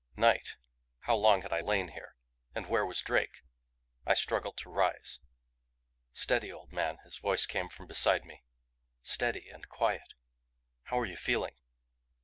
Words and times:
Night? 0.17 0.55
How 1.01 1.15
long 1.15 1.43
had 1.43 1.53
I 1.53 1.61
lain 1.61 1.89
here? 1.89 2.15
And 2.55 2.65
where 2.67 2.83
was 2.87 3.03
Drake? 3.03 3.43
I 4.03 4.15
struggled 4.15 4.57
to 4.57 4.69
rise. 4.71 5.19
"Steady, 6.11 6.51
old 6.51 6.71
man," 6.73 6.97
his 7.03 7.19
voice 7.19 7.45
came 7.45 7.69
from 7.69 7.85
beside 7.85 8.25
me. 8.25 8.43
"Steady 9.03 9.47
and 9.51 9.69
quiet. 9.69 10.15
How 10.85 10.97
are 10.97 11.05
you 11.05 11.17
feeling?" 11.17 11.53